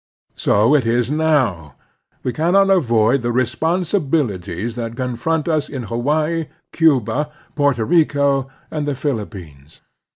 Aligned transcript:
So 0.35 0.73
it 0.73 0.83
is 0.87 1.11
now. 1.11 1.75
/ 1.97 2.23
We 2.23 2.33
cannot 2.33 2.71
avoid 2.71 3.21
the 3.21 3.31
responsibilities 3.31 4.73
that 4.73 4.95
confront 4.95 5.47
us 5.47 5.69
in 5.69 5.83
Hawaii, 5.93 6.47
Cuba, 6.73 7.31
Porto 7.53 7.83
Rico, 7.85 8.49
and 8.71 8.87
the 8.87 8.95
Philip 8.95 9.29
pines. 9.29 9.81